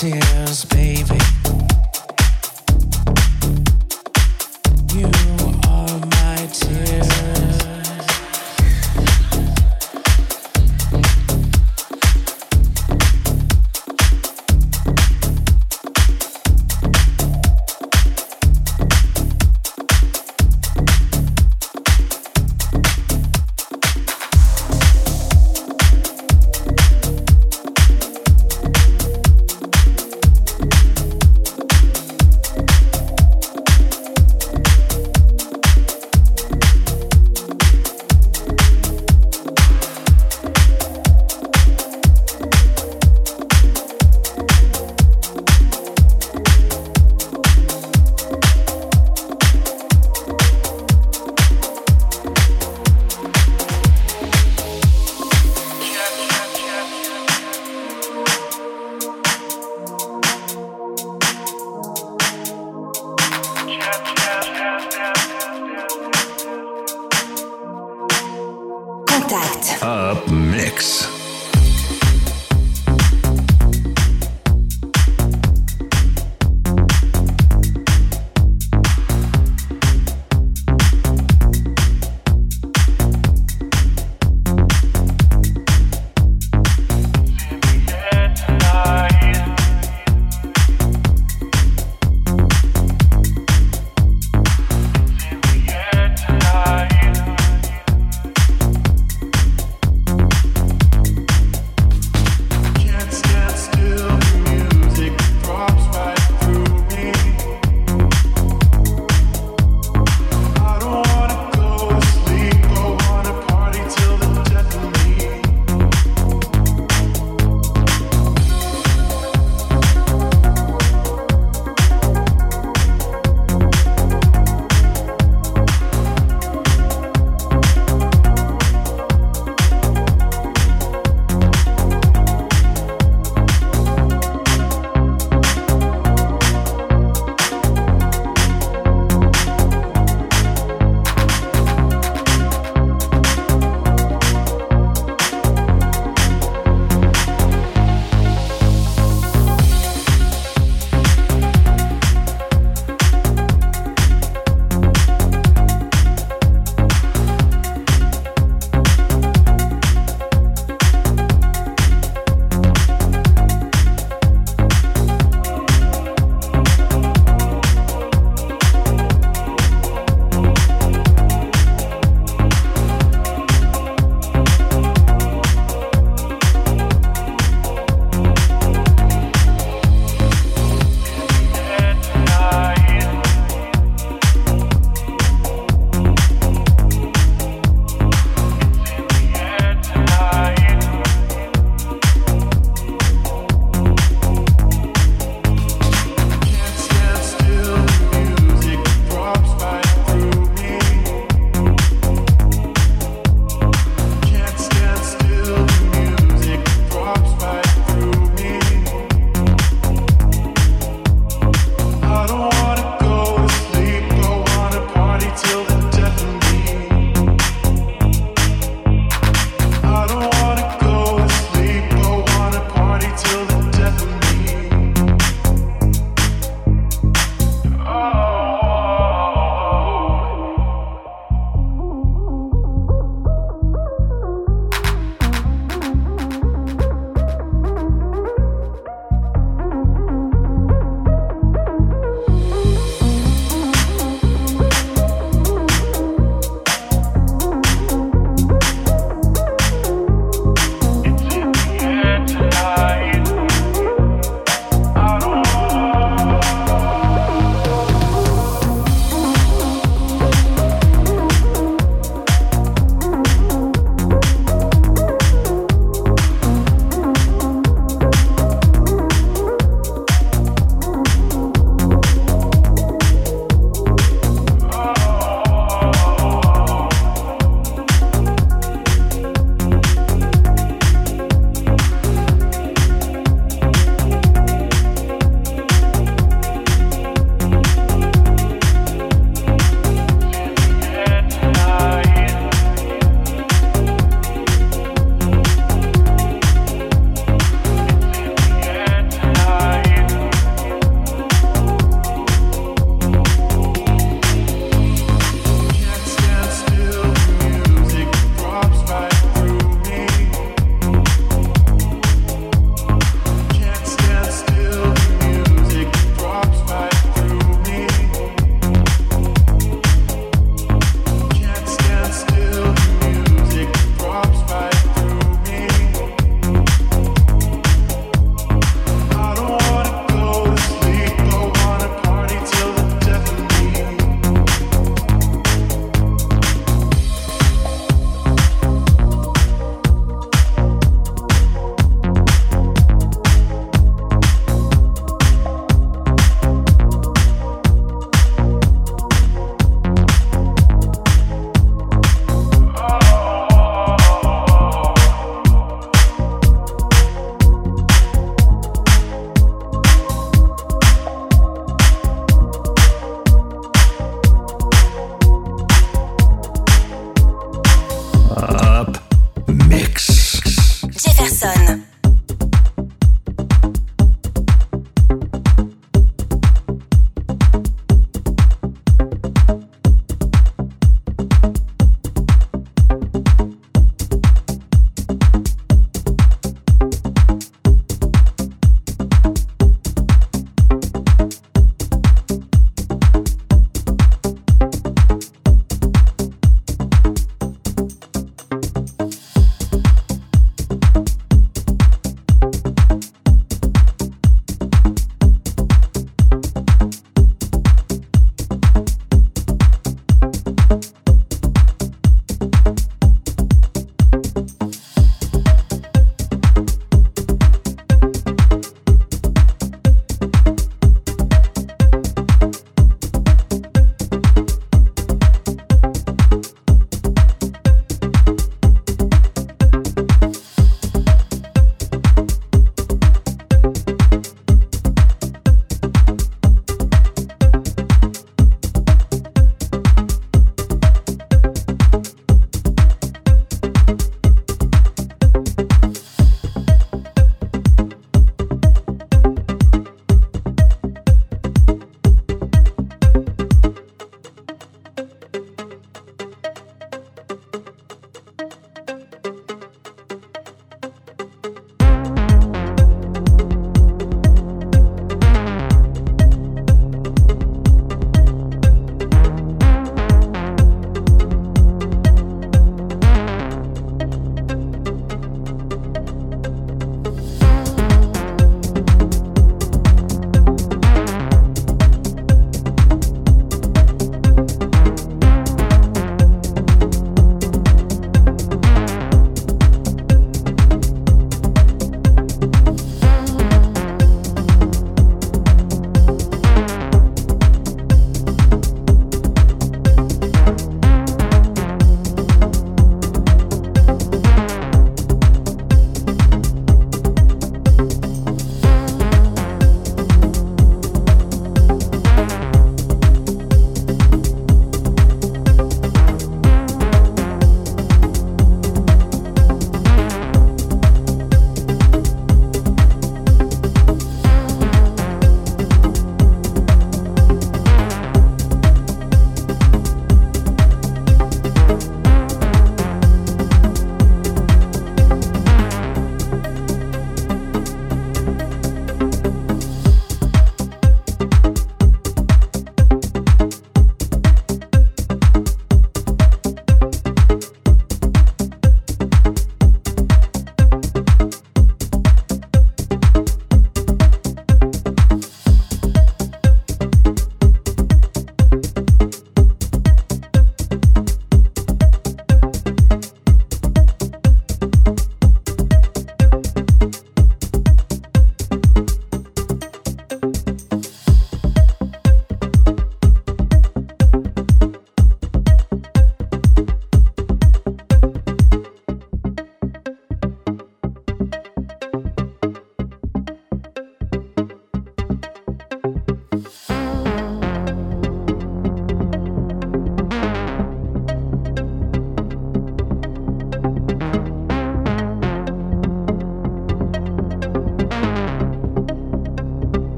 tears, 0.00 0.64
baby. 0.64 1.59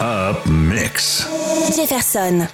Up 0.00 0.46
Mix. 0.46 1.26
Jefferson. 1.76 2.48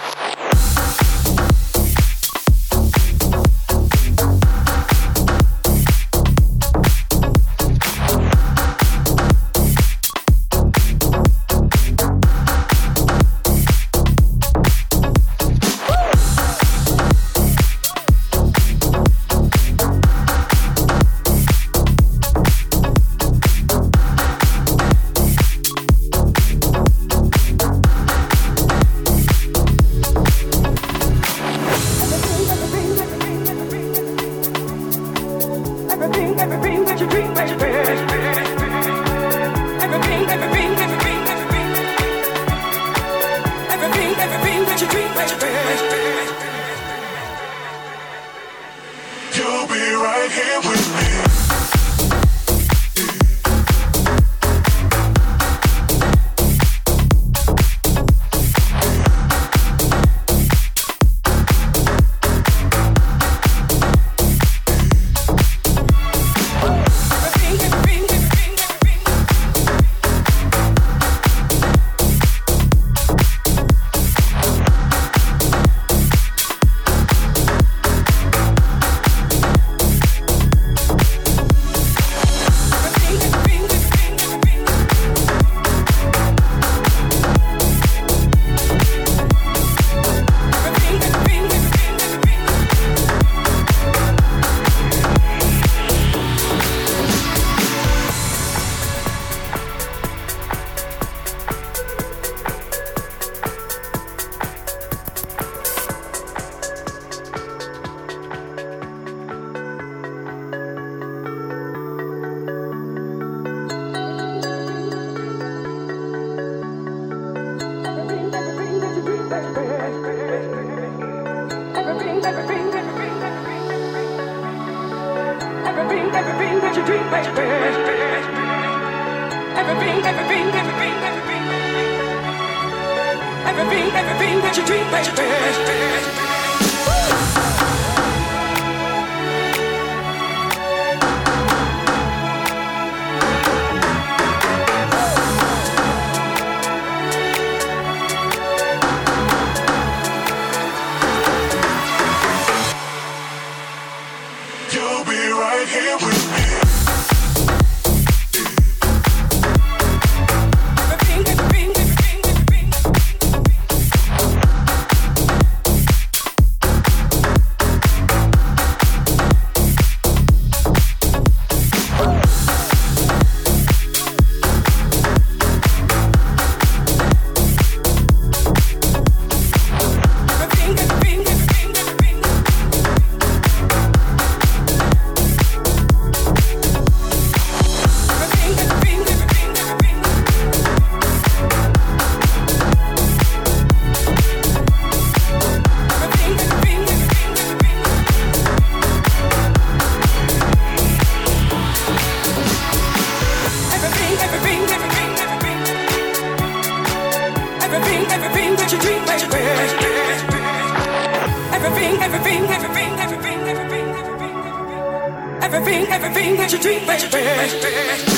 everything, 215.68 215.92
everything 215.92 216.36
that 216.36 216.52
you 216.52 216.58
dream, 216.58 216.86
that 216.86 217.02
you 217.02 217.08
dream. 217.10 218.17